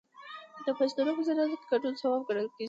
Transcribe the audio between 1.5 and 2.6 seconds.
کې ګډون ثواب ګڼل کیږي.